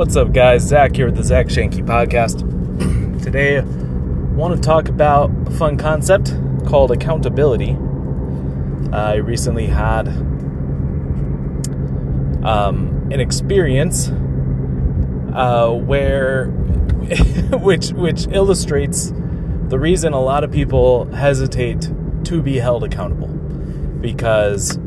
What's 0.00 0.16
up, 0.16 0.32
guys? 0.32 0.62
Zach 0.62 0.96
here 0.96 1.04
with 1.04 1.16
the 1.16 1.22
Zach 1.22 1.48
Shanky 1.48 1.84
Podcast. 1.84 2.40
Today, 3.22 3.58
I 3.58 3.60
want 3.60 4.56
to 4.56 4.60
talk 4.66 4.88
about 4.88 5.30
a 5.46 5.50
fun 5.50 5.76
concept 5.76 6.32
called 6.66 6.90
accountability. 6.90 7.76
I 8.94 9.16
recently 9.16 9.66
had 9.66 10.08
um, 12.42 13.10
an 13.12 13.20
experience 13.20 14.08
uh, 15.34 15.70
where, 15.70 16.46
which 17.60 17.90
which 17.90 18.26
illustrates 18.28 19.12
the 19.68 19.78
reason 19.78 20.14
a 20.14 20.20
lot 20.20 20.44
of 20.44 20.50
people 20.50 21.04
hesitate 21.12 21.90
to 22.24 22.40
be 22.40 22.56
held 22.56 22.84
accountable, 22.84 23.28
because 23.28 24.78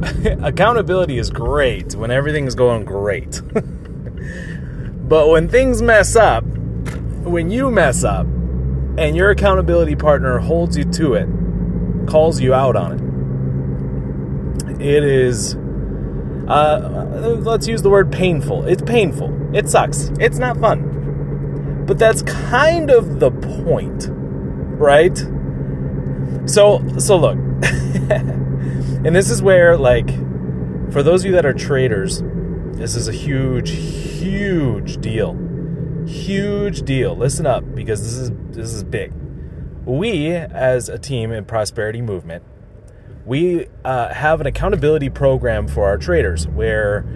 accountability 0.24 1.18
is 1.18 1.28
great 1.28 1.96
when 1.96 2.12
everything 2.12 2.46
is 2.46 2.54
going 2.54 2.84
great. 2.84 3.42
But 5.10 5.28
when 5.28 5.48
things 5.48 5.82
mess 5.82 6.14
up, 6.14 6.44
when 6.44 7.50
you 7.50 7.68
mess 7.68 8.04
up, 8.04 8.26
and 8.96 9.16
your 9.16 9.30
accountability 9.30 9.96
partner 9.96 10.38
holds 10.38 10.76
you 10.76 10.84
to 10.84 11.14
it, 11.14 11.28
calls 12.06 12.40
you 12.40 12.54
out 12.54 12.76
on 12.76 12.92
it, 14.78 14.80
it 14.80 15.02
is, 15.02 15.56
uh, 16.46 17.38
let's 17.40 17.66
use 17.66 17.82
the 17.82 17.90
word 17.90 18.12
painful. 18.12 18.64
It's 18.66 18.82
painful. 18.82 19.36
It 19.52 19.68
sucks. 19.68 20.12
It's 20.20 20.38
not 20.38 20.60
fun. 20.60 21.86
But 21.86 21.98
that's 21.98 22.22
kind 22.22 22.88
of 22.88 23.18
the 23.18 23.32
point, 23.32 24.06
right? 24.10 25.18
So, 26.48 26.86
so 26.98 27.16
look, 27.16 27.36
and 27.66 29.06
this 29.16 29.28
is 29.28 29.42
where, 29.42 29.76
like, 29.76 30.08
for 30.92 31.02
those 31.02 31.22
of 31.22 31.26
you 31.26 31.32
that 31.32 31.44
are 31.44 31.52
traders, 31.52 32.22
this 32.74 32.94
is 32.94 33.08
a 33.08 33.12
huge, 33.12 33.70
huge 34.20 35.00
deal. 35.00 35.34
Huge 36.06 36.82
deal. 36.82 37.16
Listen 37.16 37.46
up 37.46 37.64
because 37.74 38.02
this 38.02 38.14
is 38.14 38.30
this 38.50 38.72
is 38.72 38.84
big. 38.84 39.12
We 39.86 40.28
as 40.30 40.88
a 40.88 40.98
team 40.98 41.32
in 41.32 41.44
Prosperity 41.44 42.02
Movement, 42.02 42.44
we 43.24 43.68
uh, 43.84 44.12
have 44.12 44.40
an 44.40 44.46
accountability 44.46 45.10
program 45.10 45.68
for 45.68 45.86
our 45.86 45.96
traders 45.96 46.46
where 46.48 47.06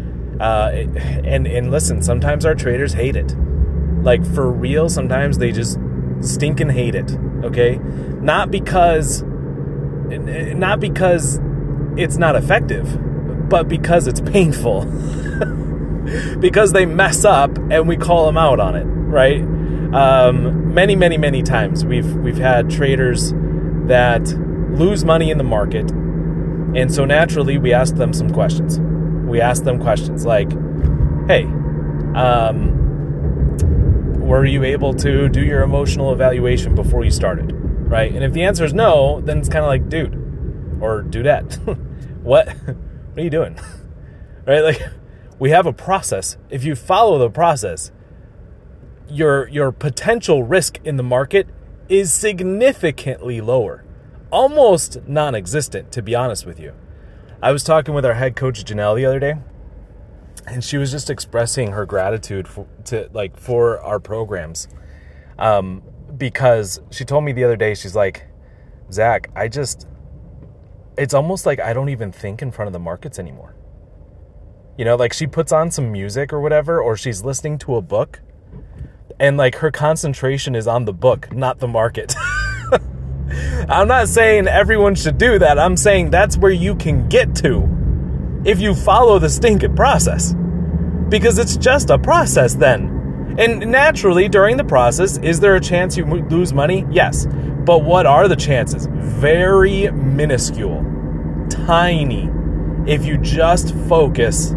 uh, 0.41 0.71
and 0.73 1.47
and 1.47 1.71
listen, 1.71 2.03
sometimes 2.03 2.45
our 2.45 2.55
traders 2.55 2.95
hate 2.95 3.17
it. 3.17 3.37
Like 4.03 4.25
for 4.35 4.51
real, 4.51 4.89
sometimes 4.89 5.39
they 5.39 5.53
just 5.53 5.79
stinking 6.21 6.71
hate 6.71 6.95
it, 6.95 7.11
okay? 7.43 7.77
Not 8.21 8.51
because 8.51 9.23
not 9.23 10.81
because 10.81 11.41
it's 11.97 12.17
not 12.17 12.37
effective, 12.37 13.49
but 13.49 13.69
because 13.69 14.07
it's 14.07 14.21
painful. 14.21 14.83
because 16.41 16.73
they 16.73 16.87
mess 16.87 17.25
up 17.25 17.57
and 17.71 17.89
we 17.89 17.97
call 17.97 18.27
them 18.27 18.37
out 18.37 18.61
on 18.61 18.77
it, 18.77 18.85
right? 18.85 19.41
Um, 19.95 20.75
many, 20.75 20.97
many, 20.97 21.17
many 21.17 21.43
times 21.43 21.85
we've 21.85 22.15
we've 22.17 22.39
had 22.39 22.69
traders 22.69 23.33
that 23.87 24.23
lose 24.23 25.05
money 25.05 25.31
in 25.31 25.39
the 25.39 25.45
market, 25.45 25.91
and 25.91 26.93
so 26.93 27.05
naturally 27.05 27.59
we 27.59 27.73
ask 27.73 27.95
them 27.95 28.13
some 28.13 28.31
questions. 28.31 28.81
We 29.29 29.41
ask 29.41 29.63
them 29.63 29.81
questions 29.81 30.27
like, 30.27 30.51
"Hey, 31.29 31.45
um, 32.15 32.73
were 34.19 34.45
you 34.45 34.65
able 34.65 34.95
to 34.95 35.29
do 35.29 35.45
your 35.45 35.63
emotional 35.63 36.13
evaluation 36.13 36.75
before 36.75 37.05
you 37.05 37.11
started?" 37.11 37.53
Right? 37.55 38.13
And 38.13 38.25
if 38.25 38.33
the 38.33 38.43
answer 38.43 38.65
is 38.65 38.75
no, 38.75 39.21
then 39.21 39.39
it's 39.39 39.49
kind 39.49 39.65
of 39.65 39.69
like, 39.69 39.89
"Dude," 39.89 40.17
or 40.81 41.05
"Dudette, 41.05 41.57
what? 42.23 42.49
what 42.57 43.19
are 43.19 43.23
you 43.23 43.31
doing?" 43.31 43.57
right? 44.47 44.61
Like 44.61 44.83
we 45.45 45.51
have 45.51 45.67
a 45.67 45.75
process. 45.75 46.39
If 46.49 46.65
you 46.65 46.75
follow 46.75 47.19
the 47.19 47.29
process, 47.29 47.93
your 49.11 49.47
your 49.49 49.73
potential 49.73 50.43
risk 50.43 50.79
in 50.85 50.97
the 50.97 51.03
market 51.03 51.47
is 51.87 52.15
significantly 52.15 53.43
lower. 53.43 53.85
Almost 54.31 55.07
non-existent 55.07 55.93
to 55.93 56.01
be 56.01 56.15
honest 56.15 56.47
with 56.47 56.59
you. 56.59 56.73
I 57.43 57.53
was 57.53 57.63
talking 57.63 57.93
with 57.93 58.07
our 58.07 58.15
head 58.15 58.37
coach 58.37 58.65
Janelle 58.65 58.97
the 58.97 59.05
other 59.05 59.19
day 59.19 59.35
and 60.47 60.65
she 60.65 60.79
was 60.79 60.91
just 60.91 61.11
expressing 61.11 61.73
her 61.73 61.85
gratitude 61.85 62.49
for, 62.49 62.67
to 62.87 63.11
like 63.13 63.37
for 63.39 63.79
our 63.81 64.01
programs. 64.01 64.67
Um, 65.39 65.83
because 66.17 66.81
she 66.91 67.05
told 67.05 67.23
me 67.23 67.33
the 67.33 67.45
other 67.45 67.57
day 67.57 67.75
she's 67.75 67.95
like, 67.95 68.25
"Zach, 68.91 69.29
I 69.37 69.49
just 69.49 69.87
it's 70.97 71.13
almost 71.13 71.45
like 71.45 71.61
I 71.61 71.75
don't 71.75 71.91
even 71.91 72.13
think 72.13 72.41
in 72.41 72.51
front 72.51 72.69
of 72.69 72.73
the 72.73 72.79
markets 72.79 73.19
anymore." 73.19 73.55
You 74.77 74.85
know, 74.85 74.97
like 74.97 75.13
she 75.13 75.27
puts 75.27 75.53
on 75.53 75.71
some 75.71 75.93
music 75.93 76.33
or 76.33 76.41
whatever, 76.41 76.81
or 76.81 76.97
she's 76.97 77.25
listening 77.25 77.59
to 77.59 77.77
a 77.77 77.83
book, 77.83 78.21
and 79.21 79.37
like 79.37 79.57
her 79.57 79.71
concentration 79.71 80.57
is 80.57 80.67
on 80.67 80.85
the 80.85 80.93
book, 80.93 81.33
not 81.33 81.61
the 81.61 81.69
market. 81.69 82.15
I'm 83.69 83.89
not 83.89 84.09
saying 84.09 84.49
everyone 84.49 84.97
should 84.97 85.17
do 85.17 85.39
that. 85.39 85.59
I'm 85.59 85.77
saying 85.77 86.11
that's 86.11 86.37
where 86.37 86.53
you 86.53 86.75
can 86.75 87.09
get 87.09 87.35
to 87.37 88.43
if 88.45 88.61
you 88.61 88.75
follow 88.75 89.19
the 89.19 89.31
stinking 89.31 89.77
process. 89.77 90.35
Because 91.09 91.39
it's 91.39 91.57
just 91.57 91.91
a 91.91 91.99
process 91.99 92.55
then. 92.55 93.37
And 93.39 93.71
naturally, 93.71 94.29
during 94.29 94.57
the 94.57 94.65
process, 94.65 95.19
is 95.19 95.41
there 95.41 95.55
a 95.55 95.61
chance 95.61 95.97
you 95.97 96.05
lose 96.05 96.53
money? 96.53 96.85
Yes. 96.91 97.27
But 97.27 97.85
what 97.85 98.07
are 98.07 98.29
the 98.29 98.37
chances? 98.37 98.87
Very 98.91 99.91
minuscule, 99.91 100.85
tiny, 101.49 102.29
if 102.87 103.05
you 103.07 103.19
just 103.19 103.75
focus 103.89 104.55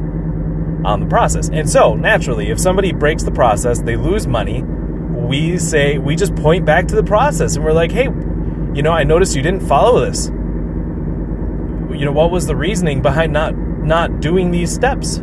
on 0.87 1.01
the 1.01 1.05
process. 1.05 1.49
And 1.49 1.69
so, 1.69 1.95
naturally, 1.95 2.49
if 2.49 2.59
somebody 2.59 2.93
breaks 2.93 3.23
the 3.23 3.31
process, 3.31 3.81
they 3.81 3.97
lose 3.97 4.25
money, 4.25 4.63
we 4.63 5.57
say, 5.57 5.97
we 5.97 6.15
just 6.15 6.33
point 6.35 6.65
back 6.65 6.87
to 6.87 6.95
the 6.95 7.03
process 7.03 7.55
and 7.55 7.65
we're 7.65 7.73
like, 7.73 7.91
hey, 7.91 8.05
you 8.05 8.81
know, 8.81 8.93
I 8.93 9.03
noticed 9.03 9.35
you 9.35 9.41
didn't 9.41 9.67
follow 9.67 10.05
this. 10.05 10.27
You 10.27 12.05
know, 12.05 12.11
what 12.11 12.31
was 12.31 12.47
the 12.47 12.55
reasoning 12.55 13.01
behind 13.01 13.33
not 13.33 13.55
not 13.57 14.21
doing 14.21 14.51
these 14.51 14.73
steps? 14.73 15.19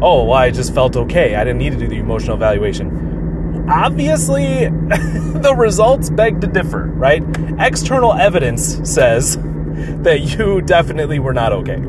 Oh, 0.00 0.24
well, 0.24 0.32
I 0.32 0.50
just 0.50 0.74
felt 0.74 0.96
okay. 0.96 1.34
I 1.34 1.44
didn't 1.44 1.58
need 1.58 1.72
to 1.72 1.78
do 1.78 1.88
the 1.88 1.96
emotional 1.98 2.36
evaluation. 2.36 3.66
Obviously, 3.68 4.68
the 4.68 5.54
results 5.56 6.10
beg 6.10 6.40
to 6.40 6.46
differ, 6.46 6.86
right? 6.86 7.22
External 7.58 8.12
evidence 8.14 8.80
says 8.88 9.36
that 10.02 10.20
you 10.20 10.60
definitely 10.62 11.18
were 11.18 11.34
not 11.34 11.52
okay. 11.52 11.80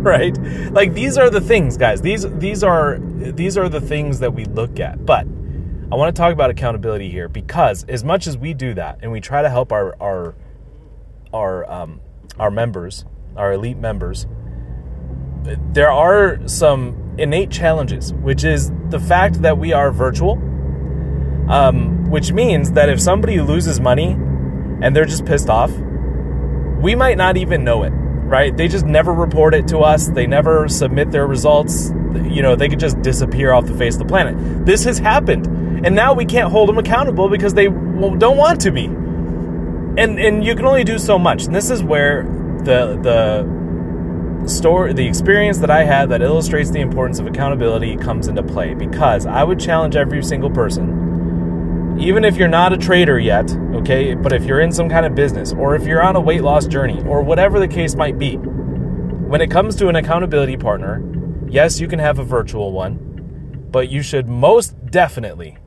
right? 0.02 0.34
Like 0.72 0.94
these 0.94 1.18
are 1.18 1.28
the 1.28 1.42
things, 1.42 1.76
guys. 1.76 2.00
These 2.00 2.26
these 2.38 2.64
are 2.64 2.98
these 2.98 3.58
are 3.58 3.68
the 3.68 3.82
things 3.82 4.20
that 4.20 4.32
we 4.32 4.46
look 4.46 4.80
at. 4.80 5.04
But 5.04 5.26
I 5.92 5.96
want 5.96 6.14
to 6.14 6.18
talk 6.18 6.32
about 6.32 6.48
accountability 6.48 7.10
here 7.10 7.28
because 7.28 7.84
as 7.84 8.02
much 8.02 8.26
as 8.26 8.38
we 8.38 8.54
do 8.54 8.72
that 8.74 9.00
and 9.02 9.12
we 9.12 9.20
try 9.20 9.42
to 9.42 9.50
help 9.50 9.72
our 9.72 9.94
our 10.00 10.34
our 11.34 11.70
um, 11.70 12.00
our 12.38 12.50
members, 12.50 13.04
our 13.36 13.52
elite 13.52 13.76
members, 13.76 14.26
there 15.74 15.90
are 15.90 16.48
some 16.48 17.14
innate 17.18 17.50
challenges, 17.50 18.14
which 18.14 18.42
is 18.42 18.72
the 18.88 18.98
fact 18.98 19.42
that 19.42 19.58
we 19.58 19.74
are 19.74 19.92
virtual, 19.92 20.32
um, 21.50 22.08
which 22.10 22.32
means 22.32 22.72
that 22.72 22.88
if 22.88 22.98
somebody 22.98 23.38
loses 23.38 23.80
money 23.80 24.12
and 24.80 24.96
they're 24.96 25.04
just 25.04 25.26
pissed 25.26 25.50
off, 25.50 25.70
we 26.80 26.94
might 26.94 27.18
not 27.18 27.36
even 27.36 27.64
know 27.64 27.82
it 27.82 27.92
right? 28.30 28.56
They 28.56 28.68
just 28.68 28.86
never 28.86 29.12
report 29.12 29.54
it 29.54 29.66
to 29.68 29.80
us. 29.80 30.08
They 30.08 30.26
never 30.26 30.68
submit 30.68 31.10
their 31.10 31.26
results. 31.26 31.90
You 31.90 32.42
know, 32.42 32.54
they 32.54 32.68
could 32.68 32.78
just 32.78 33.02
disappear 33.02 33.52
off 33.52 33.66
the 33.66 33.74
face 33.74 33.94
of 33.94 33.98
the 33.98 34.04
planet. 34.06 34.64
This 34.64 34.84
has 34.84 34.98
happened. 34.98 35.46
And 35.84 35.96
now 35.96 36.14
we 36.14 36.24
can't 36.24 36.50
hold 36.50 36.68
them 36.68 36.78
accountable 36.78 37.28
because 37.28 37.54
they 37.54 37.66
don't 37.66 38.36
want 38.36 38.60
to 38.60 38.70
be. 38.70 38.84
And 38.84 40.20
and 40.20 40.44
you 40.44 40.54
can 40.54 40.64
only 40.64 40.84
do 40.84 40.98
so 40.98 41.18
much. 41.18 41.46
And 41.46 41.54
this 41.54 41.70
is 41.70 41.82
where 41.82 42.22
the 42.22 42.96
the 43.02 44.48
story 44.48 44.92
the 44.92 45.06
experience 45.06 45.58
that 45.58 45.70
I 45.70 45.82
had 45.84 46.10
that 46.10 46.22
illustrates 46.22 46.70
the 46.70 46.80
importance 46.80 47.18
of 47.18 47.26
accountability 47.26 47.96
comes 47.96 48.28
into 48.28 48.42
play 48.42 48.74
because 48.74 49.26
I 49.26 49.42
would 49.42 49.58
challenge 49.58 49.96
every 49.96 50.22
single 50.22 50.50
person 50.50 51.09
even 52.00 52.24
if 52.24 52.36
you're 52.36 52.48
not 52.48 52.72
a 52.72 52.78
trader 52.78 53.18
yet, 53.18 53.54
okay, 53.74 54.14
but 54.14 54.32
if 54.32 54.44
you're 54.44 54.60
in 54.60 54.72
some 54.72 54.88
kind 54.88 55.04
of 55.04 55.14
business 55.14 55.52
or 55.52 55.74
if 55.74 55.84
you're 55.84 56.02
on 56.02 56.16
a 56.16 56.20
weight 56.20 56.42
loss 56.42 56.66
journey 56.66 57.02
or 57.02 57.22
whatever 57.22 57.60
the 57.60 57.68
case 57.68 57.94
might 57.94 58.18
be, 58.18 58.36
when 58.36 59.42
it 59.42 59.50
comes 59.50 59.76
to 59.76 59.88
an 59.88 59.96
accountability 59.96 60.56
partner, 60.56 61.02
yes, 61.48 61.78
you 61.78 61.86
can 61.86 61.98
have 61.98 62.18
a 62.18 62.24
virtual 62.24 62.72
one, 62.72 63.68
but 63.70 63.90
you 63.90 64.02
should 64.02 64.28
most 64.28 64.74
definitely 64.86 65.58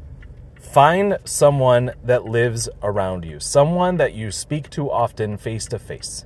find 0.60 1.20
someone 1.24 1.92
that 2.04 2.26
lives 2.26 2.68
around 2.82 3.26
you, 3.26 3.40
someone 3.40 3.98
that 3.98 4.16
you 4.16 4.32
speak 4.32 4.72
to 4.72 4.90
often 4.90 5.38
face 5.38 5.68
to 5.68 5.78
face. 5.78 6.26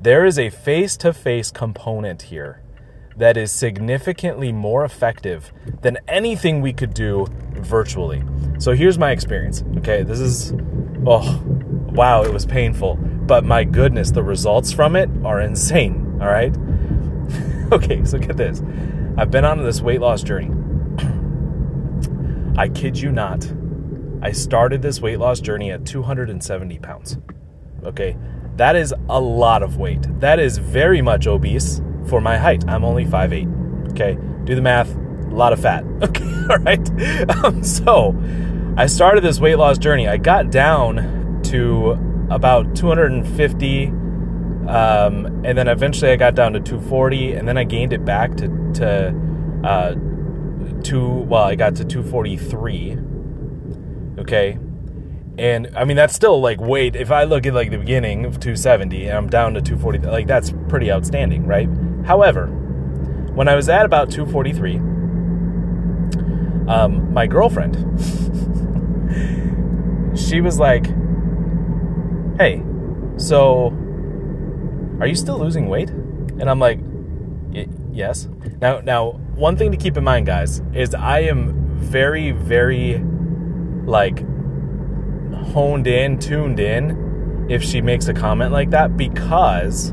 There 0.00 0.24
is 0.24 0.38
a 0.38 0.48
face 0.48 0.96
to 0.98 1.12
face 1.12 1.50
component 1.50 2.22
here 2.22 2.62
that 3.16 3.36
is 3.36 3.52
significantly 3.52 4.52
more 4.52 4.84
effective 4.84 5.52
than 5.82 5.98
anything 6.08 6.60
we 6.60 6.72
could 6.72 6.94
do 6.94 7.26
virtually. 7.52 8.22
So 8.58 8.72
here's 8.72 8.98
my 8.98 9.10
experience. 9.10 9.62
Okay, 9.78 10.02
this 10.02 10.20
is, 10.20 10.52
oh, 11.06 11.42
wow, 11.90 12.22
it 12.22 12.32
was 12.32 12.46
painful. 12.46 12.96
But 12.96 13.44
my 13.44 13.64
goodness, 13.64 14.10
the 14.10 14.22
results 14.22 14.72
from 14.72 14.96
it 14.96 15.08
are 15.24 15.40
insane. 15.40 16.18
All 16.20 16.28
right. 16.28 16.54
okay, 17.72 18.04
so 18.04 18.18
get 18.18 18.36
this. 18.36 18.62
I've 19.16 19.30
been 19.30 19.44
on 19.44 19.62
this 19.62 19.80
weight 19.80 20.00
loss 20.00 20.22
journey. 20.22 20.50
I 22.56 22.68
kid 22.68 22.98
you 22.98 23.12
not. 23.12 23.50
I 24.22 24.32
started 24.32 24.82
this 24.82 25.00
weight 25.00 25.18
loss 25.18 25.40
journey 25.40 25.70
at 25.70 25.84
270 25.84 26.78
pounds. 26.78 27.18
Okay, 27.84 28.16
that 28.56 28.76
is 28.76 28.94
a 29.08 29.20
lot 29.20 29.62
of 29.62 29.78
weight. 29.78 30.06
That 30.20 30.38
is 30.38 30.58
very 30.58 31.02
much 31.02 31.26
obese 31.26 31.80
for 32.06 32.20
my 32.20 32.36
height. 32.38 32.64
I'm 32.68 32.84
only 32.84 33.04
5'8. 33.04 33.90
Okay, 33.92 34.18
do 34.44 34.54
the 34.54 34.60
math. 34.62 34.94
A 34.94 35.34
lot 35.34 35.52
of 35.52 35.60
fat. 35.60 35.84
Okay, 36.02 36.24
all 36.50 36.58
right. 36.58 36.90
Um, 37.44 37.62
so 37.62 38.14
I 38.76 38.86
started 38.86 39.22
this 39.22 39.38
weight 39.38 39.56
loss 39.56 39.78
journey. 39.78 40.08
I 40.08 40.16
got 40.16 40.50
down 40.50 41.40
to 41.44 41.90
about 42.30 42.74
250, 42.74 43.86
um, 43.86 45.26
and 45.44 45.56
then 45.56 45.68
eventually 45.68 46.10
I 46.10 46.16
got 46.16 46.34
down 46.34 46.52
to 46.54 46.60
240, 46.60 47.32
and 47.34 47.46
then 47.46 47.56
I 47.56 47.64
gained 47.64 47.92
it 47.92 48.04
back 48.04 48.34
to 48.36 48.48
to 48.74 49.14
uh, 49.64 49.94
two. 50.82 51.08
Well, 51.08 51.44
I 51.44 51.54
got 51.54 51.76
to 51.76 51.84
243. 51.84 52.98
Okay, 54.18 54.58
and 55.38 55.70
I 55.76 55.84
mean 55.84 55.96
that's 55.96 56.14
still 56.14 56.40
like 56.40 56.60
weight. 56.60 56.96
If 56.96 57.10
I 57.10 57.24
look 57.24 57.46
at 57.46 57.54
like 57.54 57.70
the 57.70 57.78
beginning 57.78 58.24
of 58.24 58.40
270 58.40 59.06
and 59.06 59.16
I'm 59.16 59.28
down 59.28 59.54
to 59.54 59.60
240, 59.62 60.06
like 60.08 60.26
that's 60.26 60.52
pretty 60.68 60.90
outstanding, 60.92 61.46
right? 61.46 61.68
However, 62.04 62.46
when 63.34 63.48
I 63.48 63.54
was 63.54 63.68
at 63.68 63.84
about 63.84 64.10
243, 64.10 64.76
um, 66.68 67.12
my 67.12 67.26
girlfriend, 67.26 67.76
she 70.18 70.40
was 70.40 70.58
like, 70.58 70.86
"Hey, 72.38 72.62
so 73.16 73.68
are 75.00 75.06
you 75.06 75.14
still 75.14 75.38
losing 75.38 75.68
weight?" 75.68 75.90
And 75.90 76.50
I'm 76.50 76.58
like, 76.58 76.80
"Yes." 77.92 78.28
Now, 78.60 78.80
now, 78.80 79.12
one 79.34 79.56
thing 79.56 79.70
to 79.72 79.76
keep 79.76 79.96
in 79.96 80.04
mind, 80.04 80.26
guys, 80.26 80.62
is 80.72 80.94
I 80.94 81.20
am 81.20 81.78
very, 81.78 82.32
very 82.32 82.98
like 83.84 84.24
honed 85.52 85.86
in, 85.86 86.18
tuned 86.18 86.60
in 86.60 87.46
if 87.48 87.62
she 87.62 87.80
makes 87.80 88.08
a 88.08 88.14
comment 88.14 88.52
like 88.52 88.70
that 88.70 88.96
because 88.96 89.92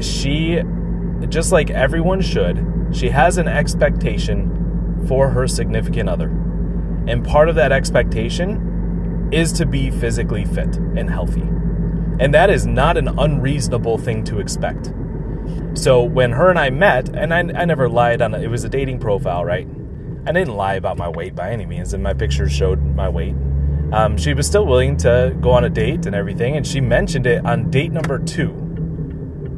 she, 0.00 0.62
just 1.28 1.52
like 1.52 1.70
everyone 1.70 2.20
should, 2.20 2.64
she 2.92 3.08
has 3.08 3.38
an 3.38 3.48
expectation 3.48 5.04
for 5.06 5.30
her 5.30 5.46
significant 5.46 6.08
other. 6.08 6.28
And 7.06 7.24
part 7.24 7.48
of 7.48 7.54
that 7.56 7.72
expectation 7.72 9.28
is 9.32 9.52
to 9.52 9.66
be 9.66 9.90
physically 9.90 10.44
fit 10.44 10.76
and 10.76 11.08
healthy. 11.08 11.42
And 12.20 12.34
that 12.34 12.50
is 12.50 12.66
not 12.66 12.96
an 12.96 13.08
unreasonable 13.18 13.98
thing 13.98 14.24
to 14.24 14.40
expect. 14.40 14.92
So 15.74 16.02
when 16.02 16.32
her 16.32 16.50
and 16.50 16.58
I 16.58 16.70
met, 16.70 17.08
and 17.10 17.32
I, 17.32 17.38
I 17.38 17.64
never 17.64 17.88
lied 17.88 18.20
on 18.20 18.34
it, 18.34 18.42
it 18.42 18.48
was 18.48 18.64
a 18.64 18.68
dating 18.68 18.98
profile, 18.98 19.44
right? 19.44 19.66
I 20.26 20.32
didn't 20.32 20.56
lie 20.56 20.74
about 20.74 20.98
my 20.98 21.08
weight 21.08 21.34
by 21.34 21.52
any 21.52 21.64
means, 21.64 21.94
and 21.94 22.02
my 22.02 22.12
pictures 22.12 22.52
showed 22.52 22.82
my 22.82 23.08
weight 23.08 23.34
um, 23.92 24.18
she 24.18 24.34
was 24.34 24.46
still 24.46 24.66
willing 24.66 24.96
to 24.98 25.34
go 25.40 25.50
on 25.50 25.64
a 25.64 25.70
date 25.70 26.04
and 26.06 26.14
everything, 26.14 26.56
and 26.56 26.66
she 26.66 26.80
mentioned 26.80 27.26
it 27.26 27.44
on 27.46 27.70
date 27.70 27.90
number 27.90 28.18
two. 28.18 28.67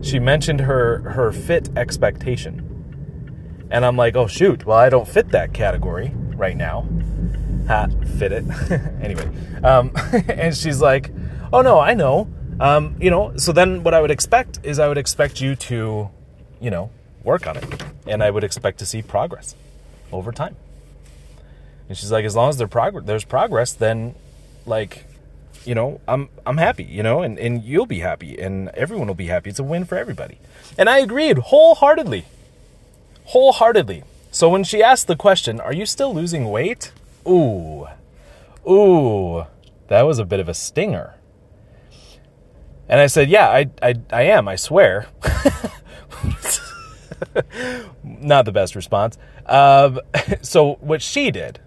She 0.02 0.18
mentioned 0.18 0.60
her 0.60 0.98
her 1.10 1.32
fit 1.32 1.68
expectation, 1.76 3.66
and 3.70 3.84
I'm 3.84 3.96
like, 3.96 4.16
oh 4.16 4.26
shoot, 4.26 4.64
well 4.64 4.78
I 4.78 4.88
don't 4.88 5.06
fit 5.06 5.30
that 5.30 5.52
category 5.52 6.12
right 6.34 6.56
now. 6.56 6.86
Ha, 7.68 7.86
fit 8.18 8.32
it 8.32 8.44
anyway. 9.02 9.28
Um, 9.62 9.92
and 10.28 10.56
she's 10.56 10.80
like, 10.80 11.12
oh 11.52 11.62
no, 11.62 11.78
I 11.78 11.94
know. 11.94 12.28
Um, 12.58 12.96
you 13.00 13.10
know, 13.10 13.36
so 13.36 13.52
then 13.52 13.82
what 13.82 13.94
I 13.94 14.00
would 14.00 14.10
expect 14.10 14.60
is 14.62 14.78
I 14.78 14.88
would 14.88 14.98
expect 14.98 15.40
you 15.40 15.56
to, 15.56 16.10
you 16.60 16.70
know, 16.70 16.90
work 17.24 17.46
on 17.46 17.56
it, 17.56 17.82
and 18.06 18.22
I 18.22 18.30
would 18.30 18.44
expect 18.44 18.78
to 18.80 18.86
see 18.86 19.02
progress 19.02 19.54
over 20.12 20.32
time. 20.32 20.56
And 21.88 21.96
she's 21.96 22.12
like, 22.12 22.24
as 22.24 22.36
long 22.36 22.50
as 22.50 22.58
there's 22.58 23.24
progress, 23.24 23.72
then 23.72 24.14
like, 24.66 25.06
you 25.64 25.74
know, 25.74 26.00
I'm 26.08 26.28
I'm 26.46 26.56
happy, 26.56 26.84
you 26.84 27.02
know, 27.02 27.22
and, 27.22 27.38
and 27.38 27.62
you'll 27.62 27.86
be 27.86 28.00
happy 28.00 28.38
and 28.38 28.68
everyone 28.70 29.06
will 29.06 29.14
be 29.14 29.26
happy. 29.26 29.50
It's 29.50 29.58
a 29.58 29.64
win 29.64 29.84
for 29.84 29.96
everybody. 29.96 30.38
And 30.78 30.88
I 30.88 30.98
agreed 30.98 31.38
wholeheartedly. 31.38 32.24
Wholeheartedly. 33.24 34.04
So 34.30 34.48
when 34.48 34.64
she 34.64 34.82
asked 34.82 35.06
the 35.06 35.16
question, 35.16 35.60
are 35.60 35.72
you 35.72 35.86
still 35.86 36.14
losing 36.14 36.50
weight? 36.50 36.92
Ooh. 37.28 37.86
Ooh. 38.68 39.44
That 39.88 40.02
was 40.02 40.18
a 40.18 40.24
bit 40.24 40.40
of 40.40 40.48
a 40.48 40.54
stinger. 40.54 41.14
And 42.88 43.00
I 43.00 43.06
said, 43.06 43.28
yeah, 43.28 43.48
I, 43.48 43.70
I, 43.82 43.94
I 44.10 44.22
am, 44.22 44.48
I 44.48 44.56
swear. 44.56 45.06
Not 48.02 48.44
the 48.44 48.52
best 48.52 48.74
response. 48.74 49.16
Um, 49.46 50.00
so 50.42 50.74
what 50.80 51.02
she 51.02 51.30
did 51.30 51.60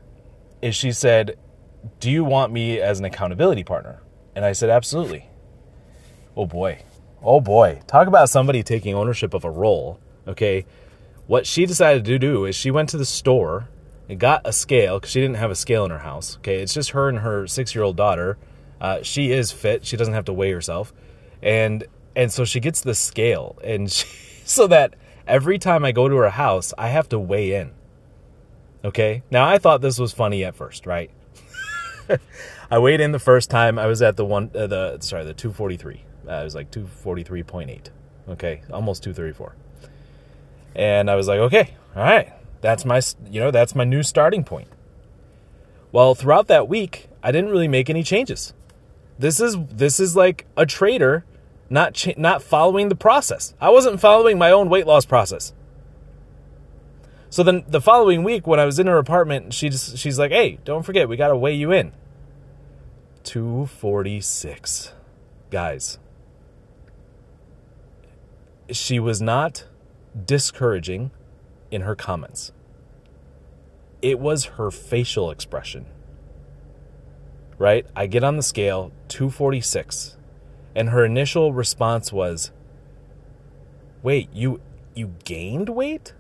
is 0.62 0.76
she 0.76 0.92
said, 0.92 1.38
Do 2.00 2.10
you 2.10 2.24
want 2.24 2.52
me 2.52 2.80
as 2.80 3.00
an 3.00 3.06
accountability 3.06 3.64
partner? 3.64 4.02
And 4.36 4.46
I 4.46 4.54
said, 4.54 4.70
Absolutely. 4.70 5.30
Oh 6.36 6.46
boy. 6.46 6.84
Oh 7.22 7.40
boy. 7.40 7.82
Talk 7.88 8.08
about 8.08 8.30
somebody 8.30 8.64
taking 8.64 8.96
ownership 8.96 9.34
of 9.34 9.46
a 9.46 9.52
role. 9.52 10.00
Okay. 10.28 10.66
What 11.28 11.46
she 11.46 11.66
decided 11.66 12.06
to 12.06 12.20
do 12.20 12.46
is 12.46 12.56
she 12.56 12.72
went 12.72 12.90
to 12.90 12.98
the 12.98 13.06
store 13.06 13.70
and 14.10 14.20
got 14.20 14.42
a 14.46 14.52
scale 14.52 15.00
because 15.00 15.12
she 15.12 15.22
didn't 15.22 15.38
have 15.38 15.52
a 15.52 15.56
scale 15.56 15.86
in 15.86 15.92
her 15.92 16.00
house. 16.00 16.38
Okay. 16.38 16.62
It's 16.62 16.74
just 16.74 16.92
her 16.92 17.08
and 17.08 17.20
her 17.20 17.48
six 17.48 17.74
year 17.76 17.84
old 17.84 17.96
daughter. 17.96 18.38
Uh, 18.82 19.02
she 19.04 19.32
is 19.32 19.52
fit. 19.52 19.86
She 19.86 19.96
doesn't 19.96 20.14
have 20.14 20.26
to 20.26 20.34
weigh 20.34 20.52
herself. 20.52 20.94
And 21.42 21.86
and 22.16 22.32
so 22.32 22.46
she 22.46 22.60
gets 22.60 22.82
the 22.82 22.96
scale 22.96 23.58
and 23.64 23.92
she, 23.92 24.08
so 24.46 24.68
that 24.68 24.96
every 25.28 25.60
time 25.60 25.86
I 25.86 25.92
go 25.92 26.10
to 26.10 26.16
her 26.18 26.30
house, 26.30 26.74
I 26.78 26.90
have 26.90 27.10
to 27.10 27.20
weigh 27.20 27.54
in. 27.54 27.72
Okay. 28.84 29.24
Now 29.32 29.48
I 29.48 29.60
thought 29.60 29.82
this 29.82 30.00
was 30.00 30.12
funny 30.12 30.44
at 30.44 30.56
first, 30.56 30.86
right? 30.86 31.12
I 32.72 32.80
weighed 32.80 33.02
in 33.02 33.12
the 33.12 33.20
first 33.20 33.50
time. 33.50 33.78
I 33.78 33.88
was 33.88 34.02
at 34.02 34.18
the 34.18 34.26
one, 34.26 34.52
uh, 34.56 34.68
the 34.68 34.98
sorry, 35.00 35.26
the 35.26 35.34
243. 35.34 36.04
Uh, 36.28 36.32
I 36.32 36.44
was 36.44 36.56
like 36.56 36.72
243.8. 36.72 37.90
Okay, 38.30 38.62
almost 38.72 39.04
234. 39.04 39.56
And 40.76 41.10
I 41.10 41.16
was 41.16 41.28
like, 41.28 41.40
okay, 41.40 41.76
all 41.96 42.04
right, 42.04 42.34
that's 42.62 42.86
my, 42.86 43.02
you 43.30 43.40
know, 43.40 43.52
that's 43.52 43.76
my 43.76 43.84
new 43.84 44.02
starting 44.02 44.44
point. 44.44 44.68
Well, 45.92 46.16
throughout 46.16 46.48
that 46.48 46.68
week, 46.68 47.10
I 47.22 47.32
didn't 47.32 47.52
really 47.52 47.68
make 47.68 47.90
any 47.90 48.04
changes. 48.04 48.54
This 49.20 49.40
is 49.40 49.56
this 49.70 50.00
is 50.00 50.16
like 50.16 50.48
a 50.58 50.66
trader 50.66 51.24
not 51.70 51.94
cha- 51.94 52.14
not 52.18 52.42
following 52.42 52.90
the 52.90 52.96
process. 52.96 53.54
I 53.62 53.70
wasn't 53.70 54.00
following 54.00 54.38
my 54.38 54.52
own 54.52 54.70
weight 54.70 54.88
loss 54.88 55.06
process. 55.06 55.54
So 57.34 57.42
then 57.42 57.64
the 57.68 57.82
following 57.82 58.24
week, 58.24 58.46
when 58.46 58.60
I 58.60 58.66
was 58.66 58.78
in 58.78 58.86
her 58.86 59.00
apartment, 59.00 59.56
she 59.56 59.70
just, 59.70 59.98
she's 59.98 60.20
like, 60.20 60.30
"Hey, 60.30 60.60
don't 60.64 60.84
forget, 60.84 61.10
we 61.10 61.18
gotta 61.18 61.36
weigh 61.36 61.56
you 61.56 61.72
in." 61.72 61.92
Two 63.24 63.66
forty 63.66 64.22
six, 64.22 64.94
guys. 65.50 65.98
She 68.70 69.00
was 69.00 69.20
not 69.20 69.66
discouraging 70.28 71.10
in 71.72 71.82
her 71.82 71.96
comments. 71.96 72.52
It 74.04 74.20
was 74.20 74.46
her 74.62 74.70
facial 74.70 75.32
expression. 75.32 75.88
Right? 77.58 77.88
I 77.96 78.06
get 78.06 78.24
on 78.24 78.38
the 78.38 78.44
scale, 78.44 78.92
246, 79.08 80.18
and 80.76 80.90
her 80.90 81.04
initial 81.04 81.52
response 81.52 82.14
was, 82.14 82.52
"Wait, 84.04 84.30
you 84.32 84.62
you 84.94 85.16
gained 85.24 85.70
weight?" 85.70 86.14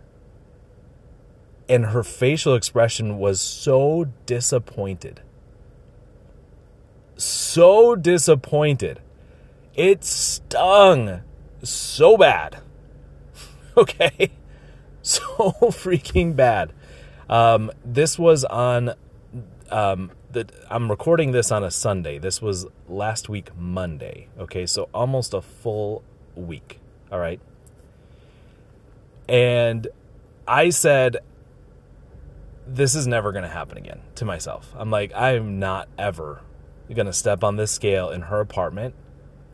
And 1.73 1.87
her 1.87 2.03
facial 2.03 2.53
expression 2.53 3.17
was 3.17 3.41
so 3.41 4.05
disappointed. 4.27 5.21
So 7.15 7.95
disappointed. 7.95 9.01
It 9.73 10.03
stung 10.03 11.21
so 11.63 12.15
bad. 12.15 12.59
okay? 13.77 14.31
So 15.05 15.21
freaking 15.63 16.33
bad. 16.33 16.71
Um, 17.27 17.69
this 17.83 18.17
was 18.17 18.45
on 18.45 18.93
um, 19.69 20.11
the, 20.31 20.47
I'm 20.69 20.89
recording 20.89 21.33
this 21.33 21.51
on 21.51 21.61
a 21.61 21.71
Sunday. 21.71 22.19
This 22.19 22.41
was 22.41 22.67
last 22.87 23.27
week 23.27 23.49
Monday. 23.57 24.29
Okay, 24.39 24.65
so 24.65 24.87
almost 24.93 25.33
a 25.33 25.41
full 25.41 26.03
week. 26.35 26.79
All 27.11 27.19
right. 27.19 27.41
And 29.27 29.89
I 30.47 30.69
said 30.69 31.17
this 32.67 32.95
is 32.95 33.07
never 33.07 33.31
going 33.31 33.43
to 33.43 33.49
happen 33.49 33.77
again 33.77 34.01
to 34.15 34.25
myself. 34.25 34.73
I'm 34.75 34.89
like, 34.89 35.13
I 35.13 35.35
am 35.35 35.59
not 35.59 35.87
ever 35.97 36.41
going 36.93 37.05
to 37.05 37.13
step 37.13 37.43
on 37.43 37.55
this 37.55 37.71
scale 37.71 38.09
in 38.09 38.21
her 38.23 38.39
apartment 38.39 38.95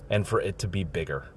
and 0.10 0.28
for 0.28 0.42
it 0.42 0.58
to 0.60 0.68
be 0.68 0.84
bigger. 0.84 1.28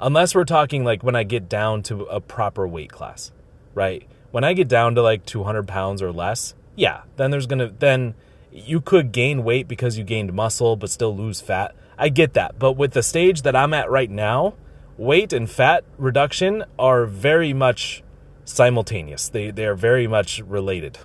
Unless 0.00 0.34
we're 0.34 0.44
talking 0.44 0.84
like 0.84 1.02
when 1.02 1.14
I 1.14 1.22
get 1.22 1.48
down 1.48 1.82
to 1.84 2.02
a 2.02 2.20
proper 2.20 2.66
weight 2.66 2.90
class, 2.90 3.32
right? 3.74 4.06
When 4.30 4.44
I 4.44 4.52
get 4.52 4.68
down 4.68 4.94
to 4.96 5.02
like 5.02 5.24
200 5.24 5.68
pounds 5.68 6.02
or 6.02 6.12
less, 6.12 6.54
yeah, 6.74 7.02
then 7.16 7.30
there's 7.30 7.46
going 7.46 7.60
to, 7.60 7.68
then 7.78 8.14
you 8.50 8.80
could 8.80 9.12
gain 9.12 9.44
weight 9.44 9.68
because 9.68 9.96
you 9.96 10.04
gained 10.04 10.32
muscle 10.32 10.76
but 10.76 10.90
still 10.90 11.16
lose 11.16 11.40
fat. 11.40 11.74
I 11.98 12.08
get 12.08 12.34
that. 12.34 12.58
But 12.58 12.72
with 12.72 12.92
the 12.92 13.02
stage 13.02 13.42
that 13.42 13.54
I'm 13.54 13.72
at 13.74 13.90
right 13.90 14.10
now, 14.10 14.54
weight 14.96 15.32
and 15.32 15.48
fat 15.48 15.84
reduction 15.98 16.64
are 16.78 17.06
very 17.06 17.52
much 17.52 18.02
simultaneous. 18.44 19.28
They 19.28 19.50
they're 19.50 19.74
very 19.74 20.06
much 20.06 20.40
related. 20.40 20.98